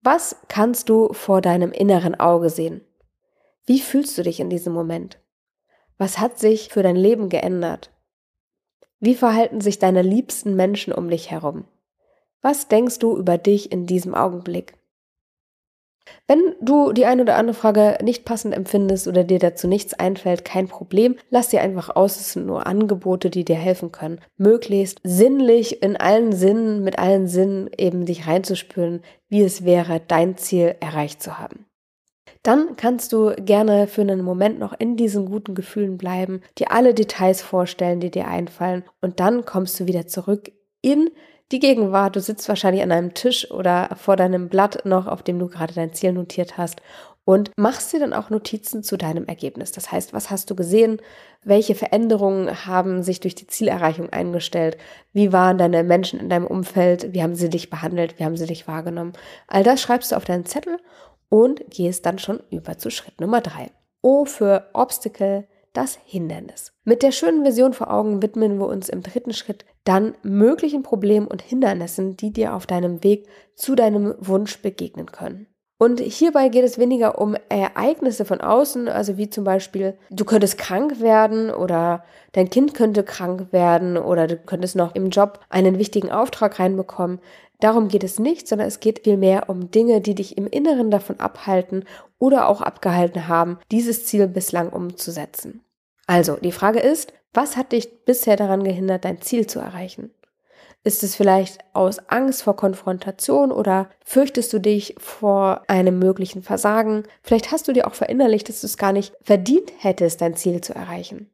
Was 0.00 0.36
kannst 0.46 0.88
du 0.88 1.12
vor 1.12 1.40
deinem 1.40 1.72
inneren 1.72 2.14
Auge 2.14 2.48
sehen? 2.48 2.82
Wie 3.66 3.80
fühlst 3.80 4.16
du 4.16 4.22
dich 4.22 4.38
in 4.38 4.50
diesem 4.50 4.72
Moment? 4.72 5.18
Was 5.98 6.20
hat 6.20 6.38
sich 6.38 6.68
für 6.68 6.84
dein 6.84 6.94
Leben 6.94 7.28
geändert? 7.28 7.90
Wie 9.00 9.16
verhalten 9.16 9.60
sich 9.60 9.80
deine 9.80 10.02
liebsten 10.02 10.54
Menschen 10.54 10.92
um 10.92 11.10
dich 11.10 11.32
herum? 11.32 11.64
Was 12.40 12.68
denkst 12.68 13.00
du 13.00 13.16
über 13.16 13.36
dich 13.36 13.72
in 13.72 13.86
diesem 13.86 14.14
Augenblick? 14.14 14.74
Wenn 16.26 16.54
du 16.60 16.92
die 16.92 17.06
eine 17.06 17.22
oder 17.22 17.36
andere 17.36 17.54
Frage 17.54 17.98
nicht 18.02 18.24
passend 18.24 18.54
empfindest 18.54 19.08
oder 19.08 19.24
dir 19.24 19.38
dazu 19.38 19.68
nichts 19.68 19.94
einfällt, 19.94 20.44
kein 20.44 20.68
Problem. 20.68 21.16
Lass 21.30 21.50
sie 21.50 21.58
einfach 21.58 21.94
aus. 21.94 22.16
Es 22.16 22.32
sind 22.32 22.46
nur 22.46 22.66
Angebote, 22.66 23.30
die 23.30 23.44
dir 23.44 23.56
helfen 23.56 23.92
können, 23.92 24.20
möglichst 24.36 25.00
sinnlich 25.02 25.82
in 25.82 25.96
allen 25.96 26.32
Sinnen, 26.32 26.82
mit 26.82 26.98
allen 26.98 27.26
Sinnen 27.26 27.70
eben 27.76 28.06
dich 28.06 28.26
reinzuspüren, 28.26 29.02
wie 29.28 29.42
es 29.42 29.64
wäre, 29.64 30.00
dein 30.06 30.36
Ziel 30.36 30.74
erreicht 30.80 31.22
zu 31.22 31.38
haben. 31.38 31.66
Dann 32.42 32.76
kannst 32.76 33.12
du 33.14 33.34
gerne 33.36 33.86
für 33.86 34.02
einen 34.02 34.22
Moment 34.22 34.58
noch 34.58 34.74
in 34.78 34.96
diesen 34.96 35.26
guten 35.26 35.54
Gefühlen 35.54 35.96
bleiben, 35.96 36.42
dir 36.58 36.72
alle 36.72 36.92
Details 36.92 37.40
vorstellen, 37.40 38.00
die 38.00 38.10
dir 38.10 38.28
einfallen 38.28 38.84
und 39.00 39.18
dann 39.18 39.46
kommst 39.46 39.80
du 39.80 39.86
wieder 39.86 40.06
zurück 40.06 40.52
in 40.82 41.10
die 41.52 41.60
Gegenwart. 41.60 42.16
Du 42.16 42.20
sitzt 42.20 42.48
wahrscheinlich 42.48 42.82
an 42.82 42.92
einem 42.92 43.14
Tisch 43.14 43.50
oder 43.50 43.90
vor 43.96 44.16
deinem 44.16 44.48
Blatt 44.48 44.84
noch, 44.84 45.06
auf 45.06 45.22
dem 45.22 45.38
du 45.38 45.48
gerade 45.48 45.74
dein 45.74 45.92
Ziel 45.92 46.12
notiert 46.12 46.58
hast 46.58 46.80
und 47.24 47.50
machst 47.56 47.92
dir 47.92 48.00
dann 48.00 48.12
auch 48.12 48.30
Notizen 48.30 48.82
zu 48.82 48.96
deinem 48.96 49.24
Ergebnis. 49.24 49.72
Das 49.72 49.90
heißt, 49.90 50.12
was 50.12 50.30
hast 50.30 50.50
du 50.50 50.54
gesehen? 50.54 51.00
Welche 51.42 51.74
Veränderungen 51.74 52.66
haben 52.66 53.02
sich 53.02 53.20
durch 53.20 53.34
die 53.34 53.46
Zielerreichung 53.46 54.10
eingestellt? 54.10 54.76
Wie 55.12 55.32
waren 55.32 55.58
deine 55.58 55.84
Menschen 55.84 56.20
in 56.20 56.28
deinem 56.28 56.46
Umfeld? 56.46 57.12
Wie 57.12 57.22
haben 57.22 57.34
sie 57.34 57.48
dich 57.48 57.70
behandelt? 57.70 58.18
Wie 58.18 58.24
haben 58.24 58.36
sie 58.36 58.46
dich 58.46 58.68
wahrgenommen? 58.68 59.14
All 59.48 59.62
das 59.62 59.80
schreibst 59.80 60.12
du 60.12 60.16
auf 60.16 60.24
deinen 60.24 60.44
Zettel 60.44 60.78
und 61.30 61.62
gehst 61.70 62.04
dann 62.04 62.18
schon 62.18 62.40
über 62.50 62.76
zu 62.78 62.90
Schritt 62.90 63.20
Nummer 63.20 63.40
drei. 63.40 63.70
O 64.02 64.26
für 64.26 64.68
Obstacle, 64.74 65.48
das 65.74 65.98
Hindernis. 66.06 66.72
Mit 66.84 67.02
der 67.02 67.12
schönen 67.12 67.44
Vision 67.44 67.74
vor 67.74 67.92
Augen 67.92 68.22
widmen 68.22 68.58
wir 68.58 68.66
uns 68.66 68.88
im 68.88 69.02
dritten 69.02 69.34
Schritt 69.34 69.66
dann 69.84 70.14
möglichen 70.22 70.82
Problemen 70.82 71.26
und 71.26 71.42
Hindernissen, 71.42 72.16
die 72.16 72.32
dir 72.32 72.54
auf 72.54 72.66
deinem 72.66 73.04
Weg 73.04 73.28
zu 73.54 73.74
deinem 73.74 74.14
Wunsch 74.18 74.62
begegnen 74.62 75.12
können. 75.12 75.46
Und 75.76 76.00
hierbei 76.00 76.48
geht 76.48 76.64
es 76.64 76.78
weniger 76.78 77.18
um 77.18 77.36
Ereignisse 77.48 78.24
von 78.24 78.40
außen, 78.40 78.88
also 78.88 79.18
wie 79.18 79.28
zum 79.28 79.42
Beispiel, 79.42 79.98
du 80.08 80.24
könntest 80.24 80.56
krank 80.56 81.00
werden 81.00 81.50
oder 81.50 82.04
dein 82.32 82.48
Kind 82.48 82.74
könnte 82.74 83.02
krank 83.02 83.52
werden 83.52 83.96
oder 83.96 84.28
du 84.28 84.36
könntest 84.36 84.76
noch 84.76 84.94
im 84.94 85.10
Job 85.10 85.40
einen 85.50 85.78
wichtigen 85.78 86.12
Auftrag 86.12 86.60
reinbekommen. 86.60 87.18
Darum 87.58 87.88
geht 87.88 88.04
es 88.04 88.18
nicht, 88.20 88.46
sondern 88.46 88.68
es 88.68 88.78
geht 88.78 89.00
vielmehr 89.00 89.48
um 89.48 89.70
Dinge, 89.72 90.00
die 90.00 90.14
dich 90.14 90.38
im 90.38 90.46
Inneren 90.46 90.90
davon 90.90 91.18
abhalten 91.18 91.84
oder 92.18 92.48
auch 92.48 92.60
abgehalten 92.60 93.26
haben, 93.26 93.58
dieses 93.70 94.06
Ziel 94.06 94.28
bislang 94.28 94.68
umzusetzen. 94.68 95.63
Also, 96.06 96.36
die 96.36 96.52
Frage 96.52 96.80
ist, 96.80 97.12
was 97.32 97.56
hat 97.56 97.72
dich 97.72 98.04
bisher 98.04 98.36
daran 98.36 98.62
gehindert, 98.62 99.04
dein 99.04 99.20
Ziel 99.20 99.46
zu 99.46 99.58
erreichen? 99.58 100.10
Ist 100.86 101.02
es 101.02 101.16
vielleicht 101.16 101.60
aus 101.72 101.98
Angst 102.10 102.42
vor 102.42 102.56
Konfrontation 102.56 103.50
oder 103.50 103.88
fürchtest 104.04 104.52
du 104.52 104.58
dich 104.58 104.94
vor 104.98 105.62
einem 105.66 105.98
möglichen 105.98 106.42
Versagen? 106.42 107.04
Vielleicht 107.22 107.50
hast 107.50 107.66
du 107.66 107.72
dir 107.72 107.86
auch 107.86 107.94
verinnerlicht, 107.94 108.50
dass 108.50 108.60
du 108.60 108.66
es 108.66 108.76
gar 108.76 108.92
nicht 108.92 109.14
verdient 109.22 109.72
hättest, 109.78 110.20
dein 110.20 110.36
Ziel 110.36 110.60
zu 110.60 110.74
erreichen. 110.74 111.30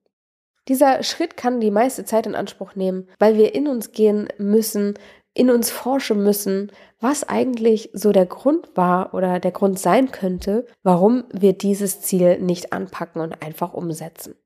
Dieser 0.69 1.03
Schritt 1.03 1.37
kann 1.37 1.61
die 1.61 1.73
meiste 1.73 2.05
Zeit 2.05 2.27
in 2.27 2.37
Anspruch 2.37 2.77
nehmen, 2.77 3.09
weil 3.19 3.37
wir 3.37 3.57
in 3.57 3.67
uns 3.67 3.91
gehen 3.91 4.29
müssen, 4.39 4.95
in 5.35 5.51
uns 5.51 5.71
forschen 5.71 6.23
müssen, 6.23 6.71
was 7.01 7.29
eigentlich 7.29 7.91
so 7.93 8.13
der 8.13 8.27
Grund 8.27 8.69
war 8.77 9.15
oder 9.15 9.41
der 9.41 9.51
Grund 9.51 9.81
sein 9.81 10.13
könnte, 10.13 10.65
warum 10.85 11.25
wir 11.33 11.55
dieses 11.55 12.03
Ziel 12.03 12.39
nicht 12.39 12.73
anpacken 12.73 13.21
und 13.21 13.43
einfach 13.43 13.75
umsetzen. 13.75 14.37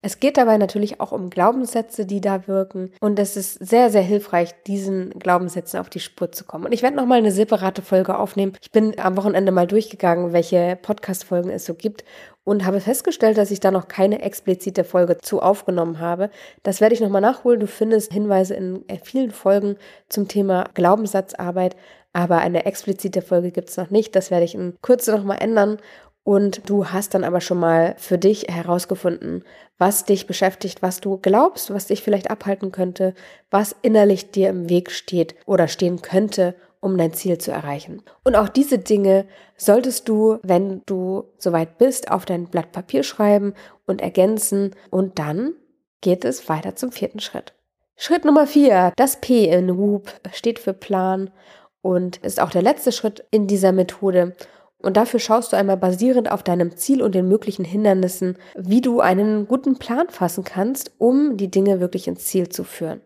Es 0.00 0.20
geht 0.20 0.36
dabei 0.36 0.58
natürlich 0.58 1.00
auch 1.00 1.10
um 1.10 1.28
Glaubenssätze, 1.28 2.06
die 2.06 2.20
da 2.20 2.46
wirken. 2.46 2.92
Und 3.00 3.18
es 3.18 3.36
ist 3.36 3.54
sehr, 3.54 3.90
sehr 3.90 4.02
hilfreich, 4.02 4.54
diesen 4.66 5.10
Glaubenssätzen 5.10 5.80
auf 5.80 5.90
die 5.90 5.98
Spur 5.98 6.30
zu 6.30 6.44
kommen. 6.44 6.66
Und 6.66 6.72
ich 6.72 6.82
werde 6.82 6.96
nochmal 6.96 7.18
eine 7.18 7.32
separate 7.32 7.82
Folge 7.82 8.16
aufnehmen. 8.16 8.52
Ich 8.62 8.70
bin 8.70 8.98
am 9.00 9.16
Wochenende 9.16 9.50
mal 9.50 9.66
durchgegangen, 9.66 10.32
welche 10.32 10.78
Podcast-Folgen 10.80 11.50
es 11.50 11.64
so 11.64 11.74
gibt 11.74 12.04
und 12.44 12.64
habe 12.64 12.80
festgestellt, 12.80 13.36
dass 13.38 13.50
ich 13.50 13.58
da 13.58 13.72
noch 13.72 13.88
keine 13.88 14.22
explizite 14.22 14.84
Folge 14.84 15.18
zu 15.18 15.42
aufgenommen 15.42 15.98
habe. 15.98 16.30
Das 16.62 16.80
werde 16.80 16.94
ich 16.94 17.00
nochmal 17.00 17.20
nachholen. 17.20 17.58
Du 17.58 17.66
findest 17.66 18.12
Hinweise 18.12 18.54
in 18.54 18.84
vielen 19.02 19.32
Folgen 19.32 19.76
zum 20.08 20.28
Thema 20.28 20.64
Glaubenssatzarbeit. 20.74 21.74
Aber 22.14 22.38
eine 22.38 22.64
explizite 22.64 23.20
Folge 23.20 23.50
gibt 23.50 23.68
es 23.68 23.76
noch 23.76 23.90
nicht. 23.90 24.16
Das 24.16 24.30
werde 24.30 24.44
ich 24.44 24.54
in 24.54 24.76
Kürze 24.80 25.12
nochmal 25.12 25.38
ändern. 25.40 25.78
Und 26.28 26.68
du 26.68 26.90
hast 26.90 27.14
dann 27.14 27.24
aber 27.24 27.40
schon 27.40 27.58
mal 27.58 27.94
für 27.96 28.18
dich 28.18 28.48
herausgefunden, 28.48 29.44
was 29.78 30.04
dich 30.04 30.26
beschäftigt, 30.26 30.82
was 30.82 31.00
du 31.00 31.16
glaubst, 31.16 31.72
was 31.72 31.86
dich 31.86 32.02
vielleicht 32.02 32.30
abhalten 32.30 32.70
könnte, 32.70 33.14
was 33.50 33.74
innerlich 33.80 34.30
dir 34.30 34.50
im 34.50 34.68
Weg 34.68 34.90
steht 34.90 35.36
oder 35.46 35.68
stehen 35.68 36.02
könnte, 36.02 36.54
um 36.80 36.98
dein 36.98 37.14
Ziel 37.14 37.38
zu 37.38 37.50
erreichen. 37.50 38.02
Und 38.24 38.36
auch 38.36 38.50
diese 38.50 38.78
Dinge 38.78 39.24
solltest 39.56 40.06
du, 40.06 40.38
wenn 40.42 40.82
du 40.84 41.24
soweit 41.38 41.78
bist, 41.78 42.10
auf 42.10 42.26
dein 42.26 42.44
Blatt 42.44 42.72
Papier 42.72 43.04
schreiben 43.04 43.54
und 43.86 44.02
ergänzen. 44.02 44.76
Und 44.90 45.18
dann 45.18 45.54
geht 46.02 46.26
es 46.26 46.46
weiter 46.50 46.76
zum 46.76 46.92
vierten 46.92 47.20
Schritt. 47.20 47.54
Schritt 47.96 48.26
Nummer 48.26 48.46
vier, 48.46 48.92
das 48.96 49.18
P 49.22 49.46
in 49.46 49.78
WOOP 49.78 50.12
steht 50.34 50.58
für 50.58 50.74
Plan 50.74 51.30
und 51.80 52.18
ist 52.18 52.38
auch 52.38 52.50
der 52.50 52.60
letzte 52.60 52.92
Schritt 52.92 53.24
in 53.30 53.46
dieser 53.46 53.72
Methode. 53.72 54.34
Und 54.80 54.96
dafür 54.96 55.18
schaust 55.18 55.52
du 55.52 55.56
einmal 55.56 55.76
basierend 55.76 56.30
auf 56.30 56.42
deinem 56.42 56.76
Ziel 56.76 57.02
und 57.02 57.14
den 57.14 57.28
möglichen 57.28 57.64
Hindernissen, 57.64 58.38
wie 58.56 58.80
du 58.80 59.00
einen 59.00 59.48
guten 59.48 59.78
Plan 59.78 60.08
fassen 60.08 60.44
kannst, 60.44 60.92
um 60.98 61.36
die 61.36 61.50
Dinge 61.50 61.80
wirklich 61.80 62.06
ins 62.06 62.26
Ziel 62.26 62.48
zu 62.48 62.62
führen. 62.62 63.00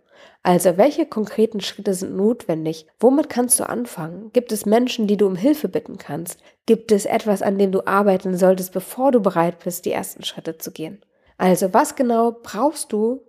Also, 0.44 0.76
welche 0.76 1.06
konkreten 1.06 1.60
Schritte 1.60 1.94
sind 1.94 2.16
notwendig? 2.16 2.86
Womit 2.98 3.28
kannst 3.28 3.60
du 3.60 3.68
anfangen? 3.68 4.30
Gibt 4.32 4.50
es 4.50 4.66
Menschen, 4.66 5.06
die 5.06 5.16
du 5.16 5.26
um 5.26 5.36
Hilfe 5.36 5.68
bitten 5.68 5.98
kannst? 5.98 6.40
Gibt 6.66 6.90
es 6.90 7.06
etwas, 7.06 7.42
an 7.42 7.58
dem 7.58 7.70
du 7.70 7.86
arbeiten 7.86 8.36
solltest, 8.36 8.72
bevor 8.72 9.12
du 9.12 9.20
bereit 9.20 9.60
bist, 9.62 9.84
die 9.84 9.92
ersten 9.92 10.24
Schritte 10.24 10.58
zu 10.58 10.72
gehen? 10.72 11.00
Also, 11.38 11.72
was 11.72 11.94
genau 11.94 12.36
brauchst 12.42 12.92
du, 12.92 13.22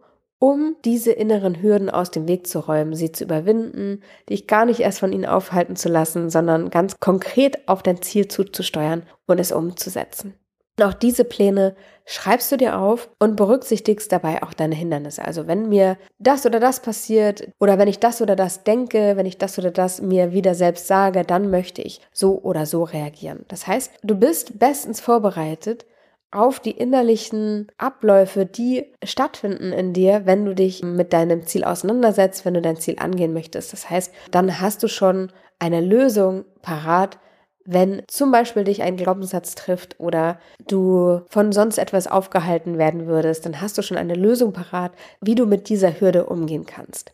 um 0.43 0.75
diese 0.83 1.13
inneren 1.13 1.61
Hürden 1.61 1.89
aus 1.89 2.11
dem 2.11 2.27
Weg 2.27 2.47
zu 2.47 2.59
räumen, 2.59 2.95
sie 2.95 3.13
zu 3.13 3.23
überwinden, 3.23 4.01
dich 4.29 4.45
gar 4.45 4.65
nicht 4.65 4.81
erst 4.81 4.99
von 4.99 5.13
ihnen 5.13 5.25
aufhalten 5.25 5.77
zu 5.77 5.87
lassen, 5.87 6.29
sondern 6.29 6.69
ganz 6.69 6.99
konkret 6.99 7.65
auf 7.69 7.81
dein 7.81 8.01
Ziel 8.01 8.27
zuzusteuern 8.27 9.03
und 9.25 9.39
es 9.39 9.53
umzusetzen. 9.53 10.33
Und 10.77 10.83
auch 10.83 10.93
diese 10.93 11.23
Pläne 11.23 11.77
schreibst 12.05 12.51
du 12.51 12.57
dir 12.57 12.77
auf 12.77 13.09
und 13.19 13.37
berücksichtigst 13.37 14.11
dabei 14.11 14.43
auch 14.43 14.53
deine 14.53 14.75
Hindernisse. 14.75 15.23
Also 15.23 15.47
wenn 15.47 15.69
mir 15.69 15.97
das 16.19 16.45
oder 16.45 16.59
das 16.59 16.81
passiert 16.81 17.47
oder 17.61 17.77
wenn 17.77 17.87
ich 17.87 17.99
das 17.99 18.21
oder 18.21 18.35
das 18.35 18.65
denke, 18.65 19.15
wenn 19.15 19.25
ich 19.25 19.37
das 19.37 19.57
oder 19.57 19.71
das 19.71 20.01
mir 20.01 20.33
wieder 20.33 20.55
selbst 20.55 20.87
sage, 20.87 21.23
dann 21.23 21.51
möchte 21.51 21.81
ich 21.81 22.01
so 22.11 22.41
oder 22.41 22.65
so 22.65 22.83
reagieren. 22.83 23.45
Das 23.47 23.65
heißt, 23.65 23.93
du 24.03 24.15
bist 24.15 24.59
bestens 24.59 24.99
vorbereitet, 24.99 25.85
auf 26.33 26.59
die 26.59 26.71
innerlichen 26.71 27.67
Abläufe, 27.77 28.45
die 28.45 28.91
stattfinden 29.03 29.71
in 29.71 29.93
dir, 29.93 30.25
wenn 30.25 30.45
du 30.45 30.55
dich 30.55 30.83
mit 30.83 31.13
deinem 31.13 31.45
Ziel 31.45 31.63
auseinandersetzt, 31.63 32.43
wenn 32.43 32.55
du 32.55 32.61
dein 32.61 32.77
Ziel 32.77 32.95
angehen 32.99 33.33
möchtest. 33.33 33.71
Das 33.71 33.89
heißt, 33.89 34.11
dann 34.31 34.59
hast 34.59 34.81
du 34.83 34.87
schon 34.87 35.31
eine 35.59 35.81
Lösung 35.81 36.45
parat, 36.61 37.19
wenn 37.65 38.01
zum 38.07 38.31
Beispiel 38.31 38.65
dich 38.65 38.81
ein 38.81 38.97
Glaubenssatz 38.97 39.55
trifft 39.55 39.99
oder 39.99 40.39
du 40.67 41.21
von 41.29 41.51
sonst 41.51 41.77
etwas 41.77 42.07
aufgehalten 42.07 42.77
werden 42.77 43.07
würdest, 43.07 43.45
dann 43.45 43.61
hast 43.61 43.77
du 43.77 43.81
schon 43.81 43.97
eine 43.97 44.15
Lösung 44.15 44.51
parat, 44.51 44.91
wie 45.21 45.35
du 45.35 45.45
mit 45.45 45.69
dieser 45.69 45.99
Hürde 45.99 46.25
umgehen 46.25 46.65
kannst. 46.65 47.13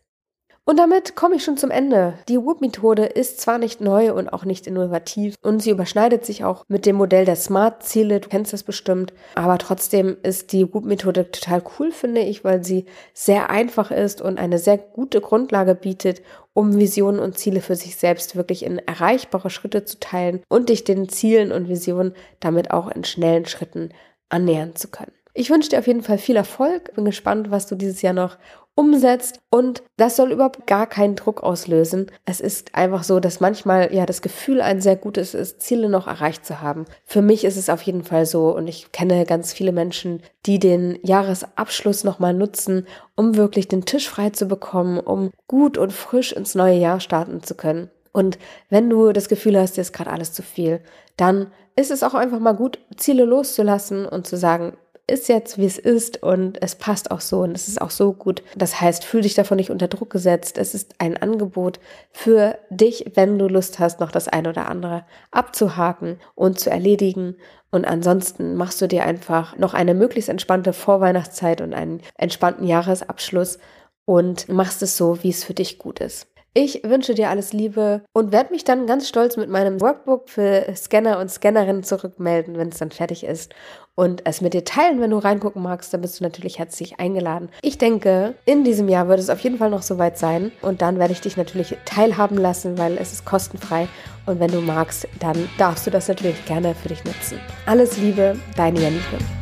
Und 0.70 0.78
damit 0.78 1.16
komme 1.16 1.34
ich 1.34 1.44
schon 1.44 1.58
zum 1.58 1.72
Ende. 1.72 2.14
Die 2.28 2.38
Whoop-Methode 2.38 3.04
ist 3.04 3.42
zwar 3.42 3.58
nicht 3.58 3.82
neu 3.82 4.14
und 4.14 4.30
auch 4.30 4.46
nicht 4.46 4.68
innovativ 4.68 5.34
und 5.42 5.64
sie 5.64 5.72
überschneidet 5.72 6.24
sich 6.24 6.44
auch 6.44 6.64
mit 6.68 6.86
dem 6.86 6.96
Modell 6.96 7.26
der 7.26 7.38
Smart-Ziele, 7.38 8.20
du 8.20 8.30
kennst 8.30 8.54
das 8.54 8.62
bestimmt, 8.62 9.12
aber 9.34 9.58
trotzdem 9.58 10.18
ist 10.22 10.54
die 10.54 10.72
Whoop-Methode 10.72 11.32
total 11.32 11.64
cool, 11.80 11.92
finde 11.92 12.22
ich, 12.22 12.44
weil 12.44 12.64
sie 12.64 12.86
sehr 13.16 13.50
einfach 13.50 13.90
ist 13.90 14.22
und 14.22 14.38
eine 14.38 14.60
sehr 14.60 14.78
gute 14.78 15.22
Grundlage 15.22 15.74
bietet, 15.74 16.22
um 16.54 16.78
Visionen 16.78 17.20
und 17.20 17.40
Ziele 17.40 17.62
für 17.62 17.76
sich 17.76 17.96
selbst 17.96 18.36
wirklich 18.36 18.64
in 18.64 18.78
erreichbare 18.78 19.50
Schritte 19.50 19.86
zu 19.86 20.00
teilen 20.00 20.44
und 20.50 20.70
dich 20.70 20.84
den 20.84 21.10
Zielen 21.10 21.52
und 21.52 21.68
Visionen 21.68 22.14
damit 22.42 22.70
auch 22.70 22.92
in 22.92 23.06
schnellen 23.06 23.48
Schritten 23.48 23.90
annähern 24.30 24.76
zu 24.76 24.90
können. 24.90 25.14
Ich 25.34 25.50
wünsche 25.50 25.70
dir 25.70 25.80
auf 25.80 25.88
jeden 25.88 26.04
Fall 26.04 26.18
viel 26.18 26.36
Erfolg. 26.36 26.94
Bin 26.96 27.06
gespannt, 27.06 27.50
was 27.50 27.66
du 27.66 27.76
dieses 27.76 28.02
Jahr 28.02 28.14
noch 28.14 28.38
umsetzt 28.80 29.42
und 29.50 29.84
das 29.98 30.16
soll 30.16 30.32
überhaupt 30.32 30.66
gar 30.66 30.88
keinen 30.88 31.18
Druck 31.18 31.44
auslösen. 31.44 32.10
Es 32.24 32.40
ist 32.40 32.76
einfach 32.76 33.04
so, 33.04 33.20
dass 33.20 33.42
manchmal 33.42 33.94
ja 33.94 34.06
das 34.06 34.22
Gefühl 34.22 34.62
ein 34.62 34.80
sehr 34.80 34.96
gutes 34.96 35.34
ist, 35.34 35.62
Ziele 35.62 35.90
noch 35.90 36.08
erreicht 36.08 36.46
zu 36.46 36.62
haben. 36.62 36.86
Für 37.04 37.22
mich 37.22 37.44
ist 37.44 37.58
es 37.58 37.70
auf 37.70 37.82
jeden 37.82 38.06
Fall 38.06 38.26
so 38.26 38.56
und 38.56 38.70
ich 38.70 38.94
kenne 38.94 39.26
ganz 39.26 39.52
viele 39.52 39.74
Menschen, 39.74 40.24
die 40.46 40.60
den 40.60 40.98
Jahresabschluss 41.04 42.06
nochmal 42.06 42.34
nutzen, 42.34 42.88
um 43.18 43.36
wirklich 43.36 43.68
den 43.68 43.84
Tisch 43.84 44.08
frei 44.08 44.30
zu 44.30 44.48
bekommen, 44.48 45.02
um 45.02 45.32
gut 45.48 45.78
und 45.78 45.92
frisch 45.92 46.32
ins 46.32 46.56
neue 46.56 46.78
Jahr 46.78 47.02
starten 47.02 47.44
zu 47.44 47.56
können. 47.56 47.90
Und 48.14 48.40
wenn 48.70 48.90
du 48.90 49.12
das 49.12 49.28
Gefühl 49.28 49.60
hast, 49.60 49.76
dir 49.76 49.82
ist 49.82 49.92
gerade 49.92 50.10
alles 50.10 50.32
zu 50.32 50.42
viel, 50.42 50.80
dann 51.18 51.52
ist 51.76 51.92
es 51.92 52.02
auch 52.02 52.14
einfach 52.14 52.40
mal 52.40 52.56
gut, 52.56 52.80
Ziele 52.96 53.26
loszulassen 53.26 54.06
und 54.06 54.26
zu 54.26 54.38
sagen, 54.38 54.78
ist 55.10 55.30
jetzt, 55.30 55.58
wie 55.58 55.66
es 55.66 55.78
ist 55.78 56.24
und 56.24 56.62
es 56.62 56.76
passt 56.76 57.12
auch 57.12 57.22
so 57.22 57.42
und 57.42 57.56
es 57.56 57.68
ist 57.68 57.82
auch 57.82 57.90
so 57.90 58.14
gut. 58.14 58.44
Das 58.56 58.80
heißt, 58.80 59.04
fühl 59.04 59.22
dich 59.22 59.34
davon 59.34 59.58
nicht 59.58 59.72
unter 59.72 59.88
Druck 59.88 60.10
gesetzt. 60.10 60.58
Es 60.58 60.74
ist 60.74 60.96
ein 61.00 61.18
Angebot 61.18 61.80
für 62.12 62.58
dich, 62.70 63.12
wenn 63.16 63.38
du 63.38 63.48
Lust 63.48 63.80
hast, 63.80 64.00
noch 64.00 64.12
das 64.12 64.28
eine 64.28 64.50
oder 64.50 64.68
andere 64.68 65.06
abzuhaken 65.32 66.20
und 66.36 66.60
zu 66.60 66.70
erledigen. 66.70 67.36
Und 67.72 67.86
ansonsten 67.86 68.56
machst 68.56 68.82
du 68.82 68.88
dir 68.88 69.06
einfach 69.06 69.58
noch 69.58 69.74
eine 69.74 69.94
möglichst 69.94 70.30
entspannte 70.30 70.74
Vorweihnachtszeit 70.74 71.62
und 71.62 71.74
einen 71.74 72.02
entspannten 72.16 72.66
Jahresabschluss 72.66 73.60
und 74.06 74.50
machst 74.50 74.82
es 74.82 74.98
so, 74.98 75.24
wie 75.24 75.30
es 75.30 75.44
für 75.44 75.54
dich 75.54 75.78
gut 75.78 76.00
ist. 76.00 76.28
Ich 76.54 76.82
wünsche 76.84 77.14
dir 77.14 77.30
alles 77.30 77.54
Liebe 77.54 78.02
und 78.12 78.32
werde 78.32 78.52
mich 78.52 78.64
dann 78.64 78.88
ganz 78.88 79.08
stolz 79.08 79.38
mit 79.38 79.50
meinem 79.50 79.80
Workbook 79.82 80.30
für 80.30 80.66
Scanner 80.76 81.20
und 81.20 81.30
Scannerinnen 81.30 81.84
zurückmelden, 81.84 82.58
wenn 82.58 82.70
es 82.70 82.80
dann 82.80 82.92
fertig 82.92 83.24
ist 83.24 83.54
und 84.00 84.26
es 84.26 84.42
mit 84.42 84.54
dir 84.54 84.64
teilen, 84.64 85.02
wenn 85.02 85.12
du 85.12 85.18
reingucken 85.18 85.62
magst, 85.62 85.94
dann 85.94 86.02
bist 86.02 86.20
du 86.20 86.24
natürlich 86.24 86.58
herzlich 86.58 87.00
eingeladen. 87.00 87.50
Ich 87.62 87.78
denke, 87.78 88.34
in 88.46 88.64
diesem 88.64 88.88
Jahr 88.90 89.08
wird 89.10 89.20
es 89.20 89.30
auf 89.30 89.42
jeden 89.42 89.58
Fall 89.58 89.70
noch 89.70 89.82
soweit 89.82 90.18
sein 90.18 90.52
und 90.62 90.82
dann 90.82 91.00
werde 91.00 91.14
ich 91.14 91.22
dich 91.22 91.38
natürlich 91.38 91.76
teilhaben 91.86 92.38
lassen, 92.38 92.78
weil 92.78 92.98
es 92.98 93.12
ist 93.12 93.26
kostenfrei 93.26 93.88
und 94.26 94.40
wenn 94.40 94.52
du 94.52 94.62
magst, 94.62 95.08
dann 95.20 95.50
darfst 95.58 95.86
du 95.86 95.92
das 95.92 96.08
natürlich 96.08 96.46
gerne 96.46 96.74
für 96.76 96.88
dich 96.88 97.04
nutzen. 97.04 97.40
Alles 97.66 97.98
Liebe, 97.98 98.38
deine 98.56 98.80
Janike. 98.80 99.39